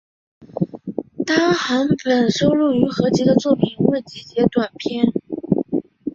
[1.27, 5.05] 单行本收录于合集的作品未集结短篇